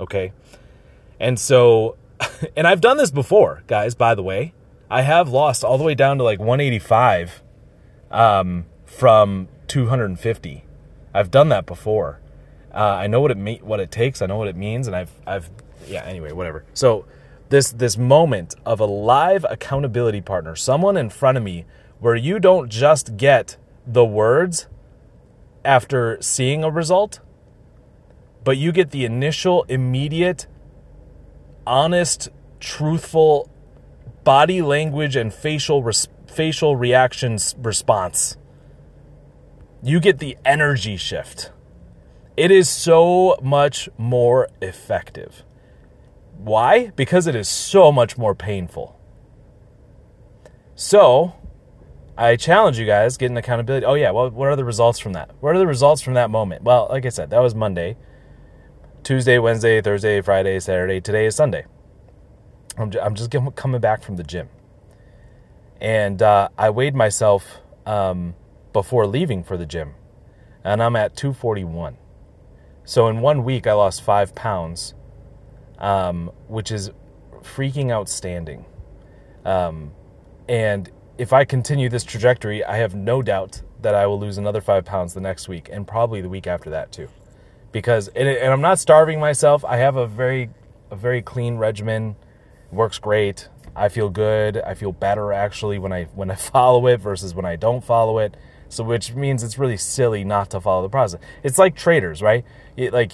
Okay? 0.00 0.32
And 1.20 1.38
so 1.38 1.96
and 2.56 2.66
I've 2.66 2.80
done 2.80 2.96
this 2.96 3.10
before, 3.10 3.62
guys, 3.66 3.94
by 3.94 4.14
the 4.14 4.22
way. 4.22 4.52
I 4.90 5.02
have 5.02 5.28
lost 5.30 5.64
all 5.64 5.78
the 5.78 5.84
way 5.84 5.94
down 5.94 6.18
to 6.18 6.24
like 6.24 6.38
185 6.38 7.42
um, 8.10 8.66
from 8.84 9.48
250. 9.68 10.64
I've 11.14 11.30
done 11.30 11.48
that 11.48 11.64
before. 11.64 12.20
Uh, 12.74 12.78
I 12.78 13.06
know 13.06 13.20
what 13.20 13.30
it 13.30 13.36
me- 13.36 13.60
what 13.62 13.80
it 13.80 13.90
takes. 13.90 14.22
I 14.22 14.26
know 14.26 14.36
what 14.36 14.48
it 14.48 14.56
means, 14.56 14.86
and 14.86 14.96
I've 14.96 15.10
I've 15.26 15.50
yeah. 15.86 16.04
Anyway, 16.04 16.32
whatever. 16.32 16.64
So 16.74 17.06
this 17.48 17.70
this 17.70 17.98
moment 17.98 18.54
of 18.64 18.80
a 18.80 18.86
live 18.86 19.44
accountability 19.48 20.20
partner, 20.20 20.56
someone 20.56 20.96
in 20.96 21.10
front 21.10 21.36
of 21.36 21.44
me, 21.44 21.64
where 22.00 22.14
you 22.14 22.38
don't 22.38 22.70
just 22.70 23.16
get 23.16 23.56
the 23.86 24.04
words 24.04 24.68
after 25.64 26.18
seeing 26.20 26.64
a 26.64 26.70
result, 26.70 27.20
but 28.44 28.56
you 28.56 28.72
get 28.72 28.90
the 28.90 29.04
initial, 29.04 29.64
immediate, 29.64 30.46
honest, 31.66 32.28
truthful 32.60 33.50
body 34.24 34.62
language 34.62 35.16
and 35.16 35.32
facial 35.32 35.82
res- 35.82 36.08
facial 36.26 36.76
reactions 36.76 37.54
response. 37.58 38.36
You 39.82 40.00
get 40.00 40.18
the 40.18 40.36
energy 40.44 40.96
shift. 40.96 41.50
It 42.36 42.50
is 42.50 42.68
so 42.68 43.36
much 43.42 43.88
more 43.98 44.48
effective. 44.60 45.44
Why? 46.38 46.90
Because 46.96 47.26
it 47.26 47.34
is 47.36 47.48
so 47.48 47.92
much 47.92 48.16
more 48.16 48.34
painful. 48.34 48.98
So, 50.74 51.34
I 52.16 52.36
challenge 52.36 52.78
you 52.78 52.84
guys, 52.84 53.16
get 53.16 53.30
an 53.30 53.36
accountability. 53.36 53.86
Oh, 53.86 53.94
yeah, 53.94 54.10
well, 54.10 54.30
what 54.30 54.48
are 54.48 54.56
the 54.56 54.64
results 54.64 54.98
from 54.98 55.14
that? 55.14 55.30
What 55.40 55.54
are 55.54 55.58
the 55.58 55.66
results 55.66 56.02
from 56.02 56.14
that 56.14 56.30
moment? 56.30 56.62
Well, 56.62 56.88
like 56.90 57.06
I 57.06 57.08
said, 57.08 57.30
that 57.30 57.40
was 57.40 57.54
Monday. 57.54 57.96
Tuesday, 59.02 59.38
Wednesday, 59.38 59.80
Thursday, 59.80 60.20
Friday, 60.20 60.60
Saturday. 60.60 61.00
Today 61.00 61.26
is 61.26 61.34
Sunday. 61.34 61.64
I'm 62.76 62.90
just, 62.90 63.04
I'm 63.04 63.14
just 63.14 63.56
coming 63.56 63.80
back 63.80 64.02
from 64.02 64.16
the 64.16 64.22
gym. 64.22 64.48
And 65.80 66.22
uh, 66.22 66.48
I 66.56 66.70
weighed 66.70 66.94
myself 66.94 67.58
um, 67.86 68.34
before 68.72 69.06
leaving 69.06 69.42
for 69.42 69.56
the 69.56 69.66
gym, 69.66 69.94
and 70.62 70.82
I'm 70.82 70.94
at 70.94 71.16
241. 71.16 71.96
So 72.84 73.08
in 73.08 73.20
one 73.20 73.42
week, 73.42 73.66
I 73.66 73.72
lost 73.72 74.02
five 74.02 74.34
pounds, 74.34 74.94
um, 75.78 76.30
which 76.46 76.70
is 76.70 76.90
freaking 77.42 77.90
outstanding. 77.90 78.64
Um, 79.44 79.92
and 80.48 80.90
if 81.22 81.32
I 81.32 81.44
continue 81.44 81.88
this 81.88 82.02
trajectory, 82.02 82.64
I 82.64 82.78
have 82.78 82.96
no 82.96 83.22
doubt 83.22 83.62
that 83.80 83.94
I 83.94 84.06
will 84.08 84.18
lose 84.18 84.38
another 84.38 84.60
five 84.60 84.84
pounds 84.84 85.14
the 85.14 85.20
next 85.20 85.46
week 85.46 85.68
and 85.70 85.86
probably 85.86 86.20
the 86.20 86.28
week 86.28 86.48
after 86.48 86.68
that 86.70 86.90
too. 86.90 87.08
Because 87.70 88.08
and, 88.08 88.28
and 88.28 88.52
I'm 88.52 88.60
not 88.60 88.80
starving 88.80 89.20
myself. 89.20 89.64
I 89.64 89.76
have 89.76 89.94
a 89.94 90.08
very 90.08 90.50
a 90.90 90.96
very 90.96 91.22
clean 91.22 91.58
regimen. 91.58 92.16
Works 92.72 92.98
great. 92.98 93.48
I 93.76 93.88
feel 93.88 94.08
good. 94.08 94.56
I 94.56 94.74
feel 94.74 94.90
better 94.90 95.32
actually 95.32 95.78
when 95.78 95.92
I 95.92 96.04
when 96.06 96.28
I 96.28 96.34
follow 96.54 96.88
it 96.88 96.98
versus 96.98 97.36
when 97.36 97.44
I 97.44 97.54
don't 97.54 97.84
follow 97.84 98.18
it. 98.18 98.36
So 98.68 98.82
which 98.82 99.14
means 99.14 99.44
it's 99.44 99.58
really 99.58 99.76
silly 99.76 100.24
not 100.24 100.50
to 100.50 100.60
follow 100.60 100.82
the 100.82 100.88
process. 100.88 101.20
It's 101.44 101.56
like 101.56 101.76
traders, 101.76 102.20
right? 102.20 102.44
It, 102.76 102.92
like 102.92 103.12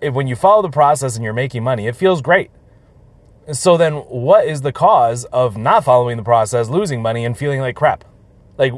when 0.00 0.28
you 0.28 0.34
follow 0.34 0.62
the 0.62 0.70
process 0.70 1.14
and 1.14 1.22
you're 1.22 1.34
making 1.34 1.62
money, 1.62 1.88
it 1.88 1.94
feels 1.94 2.22
great. 2.22 2.50
So 3.52 3.76
then 3.76 3.94
what 3.94 4.46
is 4.46 4.62
the 4.62 4.72
cause 4.72 5.24
of 5.26 5.56
not 5.56 5.84
following 5.84 6.16
the 6.16 6.22
process, 6.22 6.68
losing 6.68 7.02
money 7.02 7.24
and 7.24 7.36
feeling 7.36 7.60
like 7.60 7.76
crap? 7.76 8.04
Like 8.56 8.72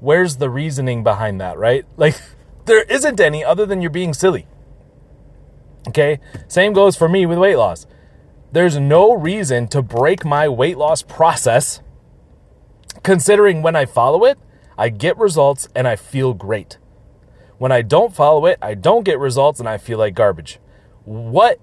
where's 0.00 0.36
the 0.36 0.50
reasoning 0.50 1.02
behind 1.02 1.40
that, 1.40 1.58
right? 1.58 1.84
Like 1.96 2.16
there 2.64 2.82
isn't 2.82 3.20
any 3.20 3.44
other 3.44 3.64
than 3.66 3.80
you're 3.80 3.90
being 3.90 4.14
silly. 4.14 4.46
Okay? 5.88 6.18
Same 6.48 6.72
goes 6.72 6.96
for 6.96 7.08
me 7.08 7.26
with 7.26 7.38
weight 7.38 7.56
loss. 7.56 7.86
There's 8.50 8.78
no 8.78 9.12
reason 9.12 9.68
to 9.68 9.82
break 9.82 10.24
my 10.24 10.48
weight 10.48 10.76
loss 10.76 11.02
process 11.02 11.80
considering 13.02 13.62
when 13.62 13.76
I 13.76 13.84
follow 13.86 14.24
it, 14.24 14.38
I 14.76 14.88
get 14.88 15.16
results 15.16 15.68
and 15.74 15.86
I 15.86 15.96
feel 15.96 16.34
great. 16.34 16.78
When 17.58 17.72
I 17.72 17.82
don't 17.82 18.14
follow 18.14 18.46
it, 18.46 18.58
I 18.60 18.74
don't 18.74 19.04
get 19.04 19.18
results 19.18 19.60
and 19.60 19.68
I 19.68 19.78
feel 19.78 19.98
like 19.98 20.14
garbage. 20.14 20.58
What? 21.04 21.60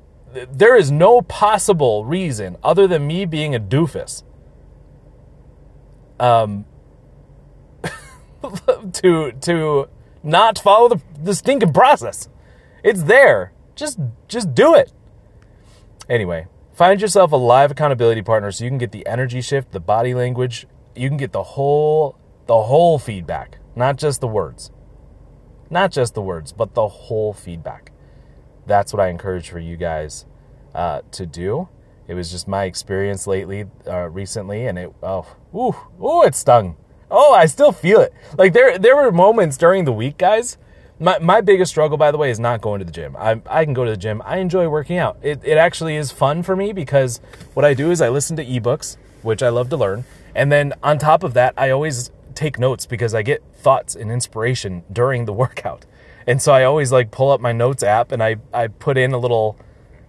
There 0.52 0.76
is 0.76 0.92
no 0.92 1.22
possible 1.22 2.06
reason 2.06 2.58
other 2.64 2.88
than 2.88 3.06
me 3.08 3.26
being 3.26 3.54
a 3.54 3.60
doofus 3.60 4.24
um, 6.20 6.66
to 8.94 9.32
to 9.32 9.90
not 10.24 10.60
follow 10.60 10.90
the, 10.90 11.02
the 11.22 11.36
stinking 11.36 11.74
process. 11.74 12.30
It's 12.84 13.04
there. 13.04 13.54
Just 13.76 14.00
just 14.28 14.54
do 14.54 14.76
it. 14.76 14.92
Anyway, 16.10 16.48
find 16.74 17.02
yourself 17.02 17.32
a 17.32 17.36
live 17.36 17.72
accountability 17.72 18.22
partner 18.22 18.52
so 18.52 18.64
you 18.64 18.70
can 18.70 18.78
get 18.78 18.92
the 18.92 19.06
energy 19.08 19.42
shift, 19.42 19.72
the 19.72 19.80
body 19.80 20.14
language, 20.14 20.68
you 20.96 21.08
can 21.10 21.18
get 21.18 21.32
the 21.32 21.44
whole 21.44 22.18
the 22.46 22.64
whole 22.64 23.00
feedback, 23.00 23.60
not 23.76 23.98
just 23.98 24.22
the 24.22 24.28
words. 24.28 24.72
Not 25.70 25.92
just 25.92 26.14
the 26.14 26.22
words, 26.22 26.52
but 26.52 26.76
the 26.76 26.88
whole 26.88 27.34
feedback. 27.34 27.93
That's 28.66 28.94
what 28.94 29.02
I 29.02 29.10
encourage 29.10 29.50
for 29.50 29.60
you 29.60 29.78
guys 29.78 30.26
uh, 30.74 31.02
to 31.12 31.26
do. 31.26 31.70
It 32.08 32.16
was 32.16 32.32
just 32.32 32.48
my 32.48 32.66
experience 32.66 33.28
lately, 33.28 33.66
uh, 33.88 34.10
recently, 34.10 34.66
and 34.66 34.78
it 34.78 34.94
oh, 35.02 35.26
ooh, 35.56 35.76
ooh, 36.04 36.24
it 36.24 36.36
stung. 36.36 36.76
Oh, 37.10 37.34
I 37.34 37.46
still 37.46 37.72
feel 37.72 38.02
it. 38.02 38.14
Like 38.38 38.54
there, 38.54 38.78
there 38.78 38.96
were 38.96 39.12
moments 39.12 39.58
during 39.58 39.86
the 39.86 39.94
week, 39.94 40.18
guys. 40.18 40.58
My, 41.00 41.20
my 41.20 41.42
biggest 41.42 41.72
struggle, 41.72 41.98
by 41.98 42.12
the 42.12 42.18
way, 42.18 42.32
is 42.32 42.40
not 42.40 42.62
going 42.62 42.80
to 42.80 42.86
the 42.86 42.92
gym. 42.92 43.16
I, 43.18 43.42
I 43.46 43.66
can 43.66 43.74
go 43.74 43.86
to 43.86 43.92
the 43.92 43.98
gym. 43.98 44.22
I 44.26 44.38
enjoy 44.38 44.68
working 44.68 44.98
out. 44.98 45.18
It, 45.22 45.42
it 45.44 45.58
actually 45.58 45.96
is 45.96 46.12
fun 46.12 46.44
for 46.44 46.56
me 46.56 46.74
because 46.74 47.20
what 47.54 47.66
I 47.66 47.74
do 47.74 47.92
is 47.92 48.02
I 48.02 48.10
listen 48.10 48.36
to 48.38 48.46
ebooks, 48.46 48.98
which 49.22 49.44
I 49.44 49.50
love 49.50 49.70
to 49.70 49.78
learn. 49.78 50.06
And 50.36 50.52
then 50.52 50.74
on 50.82 50.98
top 50.98 51.24
of 51.24 51.34
that, 51.36 51.54
I 51.58 51.70
always 51.70 52.12
take 52.36 52.58
notes 52.58 52.86
because 52.86 53.14
I 53.14 53.22
get 53.22 53.44
thoughts 53.56 53.96
and 53.96 54.12
inspiration 54.12 54.84
during 54.92 55.26
the 55.26 55.34
workout. 55.44 55.86
And 56.28 56.42
so 56.42 56.54
I 56.54 56.64
always 56.64 56.92
like 56.92 57.12
pull 57.12 57.32
up 57.32 57.42
my 57.42 57.52
notes 57.52 57.84
app 57.84 58.12
and 58.12 58.24
I, 58.24 58.38
I 58.54 58.68
put 58.68 58.98
in 58.98 59.14
a 59.14 59.18
little, 59.18 59.58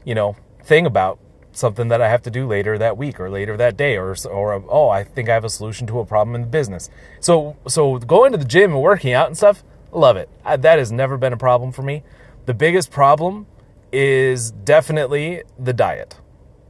you 0.04 0.14
know, 0.14 0.36
thing 0.62 0.86
about 0.86 1.18
something 1.52 1.88
that 1.88 2.00
I 2.00 2.08
have 2.08 2.22
to 2.22 2.30
do 2.30 2.46
later 2.46 2.76
that 2.78 2.96
week 2.96 3.20
or 3.20 3.30
later 3.30 3.56
that 3.56 3.76
day 3.76 3.96
or 3.96 4.14
or 4.28 4.64
oh, 4.68 4.88
I 4.88 5.04
think 5.04 5.28
I 5.28 5.34
have 5.34 5.44
a 5.44 5.50
solution 5.50 5.86
to 5.88 6.00
a 6.00 6.06
problem 6.06 6.34
in 6.34 6.42
the 6.42 6.48
business. 6.48 6.90
So 7.20 7.56
so 7.66 7.98
going 7.98 8.32
to 8.32 8.38
the 8.38 8.44
gym 8.44 8.72
and 8.72 8.82
working 8.82 9.12
out 9.12 9.28
and 9.28 9.36
stuff, 9.36 9.62
love 9.92 10.16
it. 10.16 10.28
I, 10.44 10.56
that 10.56 10.78
has 10.78 10.92
never 10.92 11.16
been 11.16 11.32
a 11.32 11.38
problem 11.38 11.72
for 11.72 11.82
me. 11.82 12.02
The 12.46 12.54
biggest 12.54 12.90
problem 12.90 13.46
is 13.92 14.50
definitely 14.50 15.42
the 15.58 15.72
diet. 15.72 16.18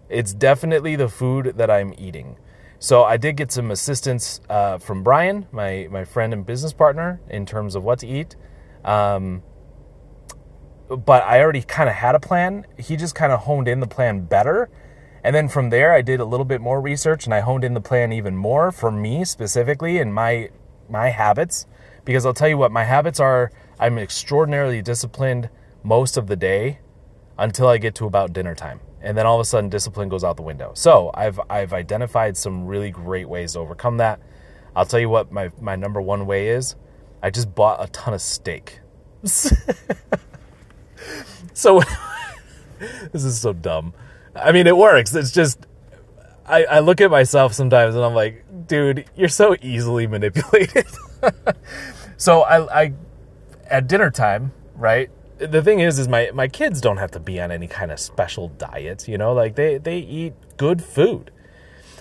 It's 0.08 0.34
definitely 0.34 0.96
the 0.96 1.08
food 1.08 1.54
that 1.56 1.70
I'm 1.70 1.94
eating. 1.98 2.36
So 2.78 3.04
I 3.04 3.16
did 3.16 3.36
get 3.36 3.50
some 3.50 3.70
assistance 3.70 4.42
uh, 4.50 4.78
from 4.78 5.02
Brian, 5.02 5.46
my 5.50 5.88
my 5.90 6.04
friend 6.04 6.32
and 6.32 6.44
business 6.44 6.72
partner, 6.72 7.20
in 7.30 7.46
terms 7.46 7.74
of 7.74 7.82
what 7.82 8.00
to 8.00 8.06
eat. 8.06 8.36
Um, 8.84 9.42
but 10.88 11.22
I 11.24 11.40
already 11.40 11.62
kind 11.62 11.88
of 11.88 11.94
had 11.94 12.14
a 12.14 12.20
plan. 12.20 12.66
He 12.78 12.96
just 12.96 13.14
kind 13.14 13.32
of 13.32 13.40
honed 13.40 13.68
in 13.68 13.80
the 13.80 13.86
plan 13.86 14.24
better. 14.26 14.70
And 15.22 15.34
then 15.34 15.48
from 15.48 15.70
there, 15.70 15.92
I 15.92 16.02
did 16.02 16.20
a 16.20 16.24
little 16.24 16.44
bit 16.44 16.60
more 16.60 16.80
research 16.80 17.24
and 17.24 17.32
I 17.32 17.40
honed 17.40 17.64
in 17.64 17.72
the 17.72 17.80
plan 17.80 18.12
even 18.12 18.36
more 18.36 18.70
for 18.70 18.90
me 18.90 19.24
specifically 19.24 19.98
and 19.98 20.12
my 20.12 20.50
my 20.88 21.08
habits. 21.08 21.66
Because 22.04 22.26
I'll 22.26 22.34
tell 22.34 22.48
you 22.48 22.58
what, 22.58 22.70
my 22.70 22.84
habits 22.84 23.18
are 23.18 23.50
I'm 23.80 23.98
extraordinarily 23.98 24.82
disciplined 24.82 25.48
most 25.82 26.18
of 26.18 26.26
the 26.26 26.36
day 26.36 26.80
until 27.38 27.68
I 27.68 27.78
get 27.78 27.94
to 27.96 28.06
about 28.06 28.34
dinner 28.34 28.54
time 28.54 28.80
and 29.04 29.16
then 29.16 29.26
all 29.26 29.36
of 29.36 29.40
a 29.40 29.44
sudden 29.44 29.68
discipline 29.68 30.08
goes 30.08 30.24
out 30.24 30.36
the 30.36 30.42
window. 30.42 30.72
So 30.74 31.10
I've 31.14 31.38
I've 31.48 31.72
identified 31.72 32.36
some 32.36 32.66
really 32.66 32.90
great 32.90 33.28
ways 33.28 33.52
to 33.52 33.60
overcome 33.60 33.98
that. 33.98 34.18
I'll 34.74 34.86
tell 34.86 34.98
you 34.98 35.10
what 35.10 35.30
my 35.30 35.50
my 35.60 35.76
number 35.76 36.00
one 36.00 36.26
way 36.26 36.48
is. 36.48 36.74
I 37.24 37.30
just 37.30 37.54
bought 37.54 37.82
a 37.82 37.90
ton 37.90 38.12
of 38.12 38.20
steak. 38.20 38.80
so 39.24 39.56
this 43.12 43.24
is 43.24 43.40
so 43.40 43.54
dumb. 43.54 43.94
I 44.36 44.52
mean, 44.52 44.66
it 44.66 44.76
works. 44.76 45.14
It's 45.14 45.30
just 45.30 45.66
I, 46.44 46.64
I 46.64 46.80
look 46.80 47.00
at 47.00 47.10
myself 47.10 47.54
sometimes 47.54 47.94
and 47.94 48.04
I'm 48.04 48.12
like, 48.12 48.44
dude, 48.66 49.06
you're 49.16 49.30
so 49.30 49.56
easily 49.62 50.06
manipulated. 50.06 50.84
so 52.18 52.42
I, 52.42 52.82
I 52.82 52.92
at 53.70 53.88
dinner 53.88 54.10
time, 54.10 54.52
right? 54.76 55.10
the 55.38 55.62
thing 55.62 55.80
is 55.80 55.98
is 55.98 56.06
my 56.06 56.30
my 56.34 56.46
kids 56.46 56.80
don't 56.80 56.98
have 56.98 57.10
to 57.10 57.18
be 57.18 57.40
on 57.40 57.50
any 57.50 57.66
kind 57.66 57.90
of 57.90 57.98
special 57.98 58.50
diet 58.50 59.08
you 59.08 59.18
know 59.18 59.32
like 59.32 59.56
they 59.56 59.78
they 59.78 59.98
eat 59.98 60.32
good 60.56 60.82
food 60.82 61.32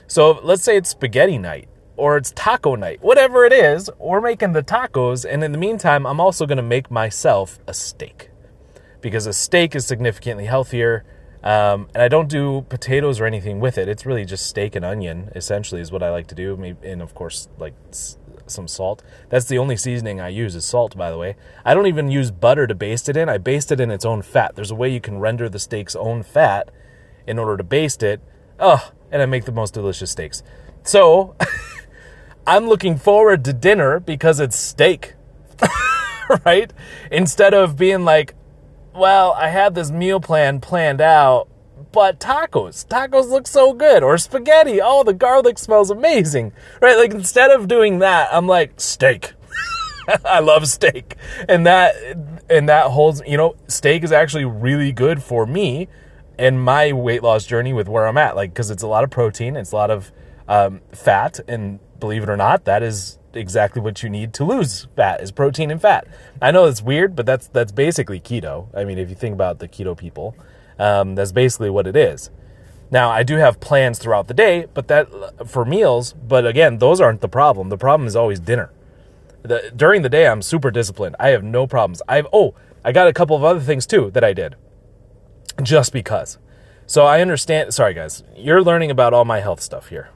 so 0.06 0.40
let's 0.44 0.62
say 0.62 0.78
it's 0.78 0.92
spaghetti 0.92 1.40
night 1.40 1.68
or 2.04 2.18
it's 2.18 2.34
taco 2.36 2.76
night 2.76 3.02
whatever 3.02 3.46
it 3.46 3.54
is 3.54 3.90
we're 3.98 4.20
making 4.20 4.52
the 4.52 4.62
tacos 4.62 5.24
and 5.24 5.42
in 5.42 5.54
the 5.54 5.58
meantime 5.58 6.06
i'm 6.06 6.20
also 6.20 6.46
going 6.46 6.58
to 6.58 6.62
make 6.62 6.92
myself 6.92 7.60
a 7.66 7.74
steak 7.74 8.30
because 9.00 9.26
a 9.26 9.32
steak 9.32 9.74
is 9.74 9.88
significantly 9.88 10.44
healthier 10.44 11.06
um, 11.44 11.88
and 11.94 12.04
i 12.04 12.10
don't 12.10 12.28
do 12.28 12.66
potatoes 12.68 13.22
or 13.22 13.26
anything 13.26 13.62
with 13.62 13.78
it 13.78 13.88
it's 13.88 14.06
really 14.06 14.26
just 14.26 14.46
steak 14.46 14.76
and 14.76 14.84
onion 14.84 15.32
essentially 15.34 15.80
is 15.80 15.94
what 15.94 16.04
i 16.04 16.12
like 16.12 16.28
to 16.28 16.36
do 16.36 16.76
and 16.84 17.02
of 17.02 17.16
course 17.16 17.48
like 17.58 17.74
some 18.48 18.68
salt. 18.68 19.02
That's 19.30 19.46
the 19.46 19.58
only 19.58 19.78
seasoning 19.78 20.20
I 20.20 20.28
use 20.28 20.54
is 20.54 20.66
salt, 20.66 20.98
by 20.98 21.10
the 21.10 21.18
way. 21.18 21.38
I 21.64 21.74
don't 21.74 21.88
even 21.88 22.12
use 22.12 22.30
butter 22.30 22.68
to 22.68 22.76
baste 22.76 23.08
it 23.08 23.16
in. 23.16 23.30
I 23.30 23.38
baste 23.38 23.72
it 23.72 23.80
in 23.80 23.90
its 23.90 24.04
own 24.04 24.22
fat. 24.22 24.56
There's 24.56 24.70
a 24.70 24.76
way 24.76 24.90
you 24.90 25.00
can 25.00 25.18
render 25.20 25.48
the 25.48 25.60
steak's 25.60 25.96
own 25.96 26.24
fat 26.24 26.70
in 27.26 27.40
order 27.40 27.56
to 27.56 27.64
baste 27.64 28.04
it. 28.04 28.20
Oh, 28.60 28.92
and 29.10 29.22
I 29.22 29.26
make 29.26 29.46
the 29.46 29.54
most 29.54 29.74
delicious 29.74 30.12
steaks. 30.12 30.44
So, 30.84 31.36
I'm 32.46 32.68
looking 32.68 32.98
forward 32.98 33.46
to 33.46 33.54
dinner 33.54 34.00
because 34.00 34.40
it's 34.40 34.58
steak. 34.58 35.14
right? 36.46 36.72
Instead 37.12 37.54
of 37.54 37.78
being 37.78 38.06
like, 38.06 38.36
well, 38.94 39.34
I 39.34 39.50
had 39.50 39.76
this 39.76 39.92
meal 39.92 40.20
plan 40.20 40.60
planned 40.60 41.02
out, 41.02 41.48
but 41.92 42.20
tacos, 42.20 42.86
tacos 42.88 43.30
look 43.30 43.48
so 43.48 43.74
good, 43.74 44.04
or 44.04 44.18
spaghetti. 44.18 44.80
Oh, 44.82 45.04
the 45.04 45.14
garlic 45.14 45.58
smells 45.58 45.90
amazing, 45.90 46.52
right? 46.82 46.98
Like 46.98 47.12
instead 47.12 47.52
of 47.52 47.68
doing 47.68 48.00
that, 48.00 48.30
I'm 48.32 48.48
like 48.48 48.80
steak. 48.80 49.34
I 50.26 50.40
love 50.40 50.68
steak, 50.68 51.16
and 51.48 51.66
that 51.66 51.96
and 52.50 52.68
that 52.70 52.88
holds. 52.88 53.22
You 53.26 53.38
know, 53.38 53.56
steak 53.68 54.04
is 54.04 54.12
actually 54.12 54.46
really 54.46 54.92
good 54.92 55.24
for 55.24 55.46
me 55.46 55.88
and 56.38 56.62
my 56.62 56.92
weight 56.94 57.24
loss 57.24 57.46
journey 57.46 57.74
with 57.74 57.88
where 57.88 58.08
I'm 58.08 58.18
at. 58.18 58.36
Like 58.36 58.52
because 58.52 58.70
it's 58.70 58.84
a 58.84 58.88
lot 58.88 59.04
of 59.04 59.10
protein, 59.10 59.56
it's 59.56 59.72
a 59.72 59.76
lot 59.76 59.92
of 59.92 60.12
um, 60.48 60.82
fat, 60.92 61.40
and 61.48 61.80
believe 62.04 62.24
it 62.24 62.30
or 62.30 62.36
not, 62.36 62.66
that 62.66 62.84
is 62.84 63.18
exactly 63.34 63.82
what 63.82 64.04
you 64.04 64.10
need 64.10 64.34
to 64.34 64.44
lose 64.44 64.88
fat 64.94 65.22
is 65.22 65.32
protein 65.32 65.72
and 65.72 65.82
fat. 65.82 66.06
I 66.42 66.52
know 66.52 66.66
it's 66.66 66.82
weird, 66.82 67.16
but 67.16 67.26
that's 67.26 67.48
that's 67.48 67.72
basically 67.72 68.20
keto. 68.20 68.68
I 68.76 68.84
mean, 68.84 68.98
if 68.98 69.10
you 69.10 69.16
think 69.16 69.34
about 69.34 69.60
the 69.60 69.70
keto 69.70 69.98
people, 69.98 70.36
um, 70.78 71.16
that's 71.16 71.32
basically 71.32 71.70
what 71.70 71.88
it 71.88 71.96
is. 71.96 72.30
Now, 72.92 73.10
I 73.10 73.24
do 73.24 73.38
have 73.38 73.62
plans 73.62 74.00
throughout 74.00 74.28
the 74.28 74.34
day, 74.34 74.68
but 74.74 74.90
that 74.90 75.08
for 75.48 75.64
meals. 75.64 76.12
But 76.12 76.46
again, 76.46 76.80
those 76.80 77.00
aren't 77.00 77.22
the 77.22 77.30
problem. 77.30 77.70
The 77.70 77.78
problem 77.78 78.06
is 78.06 78.18
always 78.18 78.42
dinner. 78.42 78.70
The, 79.44 79.72
during 79.74 80.02
the 80.02 80.10
day, 80.10 80.28
I'm 80.28 80.42
super 80.42 80.72
disciplined. 80.72 81.16
I 81.22 81.30
have 81.30 81.44
no 81.44 81.68
problems. 81.68 82.02
I've 82.06 82.28
oh, 82.34 82.54
I 82.84 82.92
got 82.92 83.08
a 83.08 83.14
couple 83.14 83.38
of 83.38 83.46
other 83.46 83.62
things 83.62 83.88
too 83.88 84.12
that 84.12 84.26
I 84.26 84.34
did, 84.34 84.58
just 85.62 85.94
because. 85.94 86.38
So 86.86 87.06
I 87.06 87.22
understand. 87.22 87.74
Sorry, 87.74 87.94
guys, 87.94 88.24
you're 88.36 88.62
learning 88.62 88.92
about 88.92 89.14
all 89.14 89.24
my 89.24 89.40
health 89.40 89.62
stuff 89.62 89.88
here. 89.88 90.10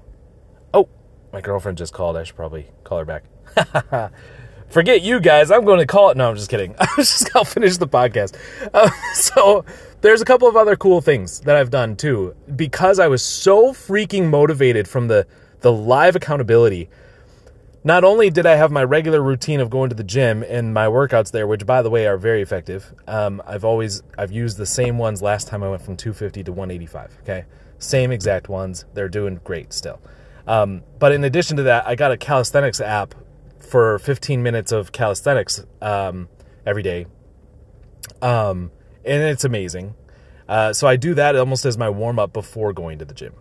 My 1.38 1.41
girlfriend 1.41 1.77
just 1.77 1.94
called. 1.94 2.17
I 2.17 2.24
should 2.24 2.36
probably 2.36 2.65
call 2.84 2.98
her 2.98 3.06
back. 3.06 4.12
Forget 4.70 5.03
you 5.03 5.20
guys. 5.20 5.51
I'm 5.51 5.65
going 5.65 5.77
to 5.77 5.86
call 5.86 6.10
it. 6.10 6.17
No, 6.17 6.27
I'm 6.27 6.36
just 6.36 6.50
kidding. 6.50 6.74
I 6.79 6.88
was 6.98 7.12
just 7.12 7.32
going 7.32 7.46
to 7.46 7.51
finish 7.51 7.77
the 7.77 7.88
podcast. 7.88 8.36
Uh, 8.74 8.89
so 9.13 9.63
there's 10.01 10.20
a 10.20 10.25
couple 10.25 10.48
of 10.48 10.56
other 10.56 10.75
cool 10.75 11.00
things 11.00 11.41
that 11.41 11.56
I've 11.56 11.70
done 11.70 11.96
too 11.96 12.36
because 12.56 12.98
I 12.98 13.08
was 13.08 13.22
so 13.22 13.72
freaking 13.72 14.32
motivated 14.32 14.88
from 14.88 15.10
the 15.10 15.27
the 15.60 15.72
live 15.72 16.15
accountability. 16.15 16.89
Not 17.84 18.03
only 18.03 18.32
did 18.32 18.48
I 18.48 18.56
have 18.56 18.72
my 18.72 18.84
regular 18.84 19.22
routine 19.22 19.60
of 19.60 19.70
going 19.70 19.89
to 19.89 19.96
the 19.96 20.03
gym 20.03 20.41
and 20.41 20.74
my 20.74 20.88
workouts 20.88 21.29
there, 21.29 21.46
which 21.46 21.67
by 21.67 21.84
the 21.84 21.91
way 21.91 22.08
are 22.08 22.17
very 22.17 22.41
effective. 22.41 22.96
Um, 23.08 23.44
I've 23.46 23.63
always 23.63 24.01
I've 24.17 24.32
used 24.32 24.58
the 24.58 24.65
same 24.65 24.98
ones 24.98 25.22
last 25.22 25.48
time 25.48 25.62
I 25.62 25.70
went 25.70 25.84
from 25.84 25.98
250 25.98 26.46
to 26.46 26.51
185. 26.51 27.20
Okay, 27.22 27.46
same 27.77 28.12
exact 28.12 28.50
ones. 28.50 28.86
They're 28.96 29.08
doing 29.08 29.39
great 29.44 29.72
still. 29.72 30.01
Um, 30.47 30.83
but 30.97 31.11
in 31.11 31.23
addition 31.23 31.57
to 31.57 31.63
that, 31.63 31.87
I 31.87 31.95
got 31.95 32.11
a 32.11 32.17
calisthenics 32.17 32.81
app 32.81 33.13
for 33.59 33.99
15 33.99 34.41
minutes 34.41 34.71
of 34.71 34.91
calisthenics 34.91 35.65
um, 35.81 36.29
every 36.65 36.83
day. 36.83 37.05
Um, 38.21 38.71
and 39.03 39.23
it's 39.23 39.43
amazing. 39.43 39.93
Uh, 40.47 40.71
so 40.71 40.87
I 40.87 40.95
do 40.95 41.13
that 41.15 41.35
almost 41.35 41.65
as 41.65 41.77
my 41.77 41.89
warm 41.89 42.19
up 42.19 42.31
before 42.31 42.71
going 42.71 42.99
to 42.99 43.05
the 43.05 43.13
gym. 43.13 43.33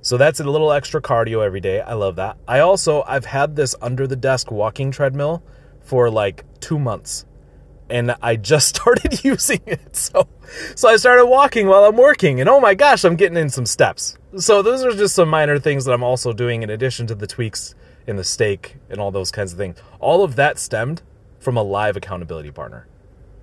So 0.00 0.16
that's 0.16 0.40
a 0.40 0.44
little 0.44 0.72
extra 0.72 1.00
cardio 1.00 1.44
every 1.44 1.60
day. 1.60 1.80
I 1.80 1.94
love 1.94 2.16
that. 2.16 2.36
I 2.46 2.60
also 2.60 3.04
I've 3.06 3.24
had 3.24 3.56
this 3.56 3.74
under 3.80 4.06
the 4.06 4.16
desk 4.16 4.50
walking 4.50 4.90
treadmill 4.90 5.42
for 5.80 6.10
like 6.10 6.44
2 6.60 6.78
months. 6.78 7.24
And 7.92 8.16
I 8.22 8.36
just 8.36 8.68
started 8.76 9.22
using 9.32 9.60
it. 9.66 9.94
So 9.96 10.28
so 10.74 10.88
I 10.88 10.96
started 10.96 11.26
walking 11.26 11.66
while 11.68 11.84
I'm 11.84 11.96
working 11.96 12.40
and 12.40 12.48
oh 12.48 12.60
my 12.60 12.74
gosh, 12.74 13.04
I'm 13.04 13.16
getting 13.16 13.36
in 13.36 13.50
some 13.50 13.66
steps. 13.66 14.18
So 14.38 14.62
those 14.62 14.82
are 14.82 14.92
just 14.92 15.14
some 15.14 15.28
minor 15.28 15.58
things 15.58 15.84
that 15.84 15.92
I'm 15.92 16.02
also 16.02 16.32
doing 16.32 16.62
in 16.62 16.70
addition 16.70 17.06
to 17.08 17.14
the 17.14 17.26
tweaks 17.26 17.74
in 18.06 18.16
the 18.16 18.24
steak 18.24 18.76
and 18.90 19.00
all 19.00 19.10
those 19.10 19.30
kinds 19.30 19.52
of 19.52 19.58
things. 19.58 19.76
All 20.00 20.24
of 20.24 20.36
that 20.36 20.58
stemmed 20.58 21.02
from 21.38 21.56
a 21.56 21.62
live 21.62 21.96
accountability 21.96 22.50
partner. 22.50 22.86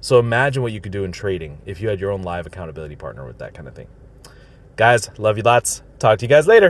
So 0.02 0.19
imagine 0.19 0.63
what 0.63 0.71
you 0.71 0.82
could 0.82 0.93
do 0.93 1.04
in 1.04 1.12
trading 1.12 1.60
if 1.65 1.82
you 1.82 1.89
had 1.89 2.00
your 2.00 2.12
own 2.12 2.23
live 2.23 2.47
accountability 2.47 2.95
partner 2.95 3.26
with 3.26 3.38
that 3.39 3.54
kind 3.54 3.67
of 3.67 3.76
thing. 3.76 3.88
Guys, 4.78 5.10
love 5.17 5.38
you 5.38 5.43
lots. 5.43 5.84
Talk 6.00 6.19
to 6.19 6.26
you 6.26 6.30
guys 6.30 6.47
later. 6.47 6.67